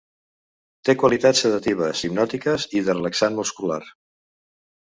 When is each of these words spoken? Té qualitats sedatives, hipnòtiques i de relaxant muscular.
Té 0.89 0.95
qualitats 1.03 1.43
sedatives, 1.45 2.03
hipnòtiques 2.09 2.65
i 2.81 2.83
de 2.89 2.97
relaxant 2.99 3.39
muscular. 3.43 3.81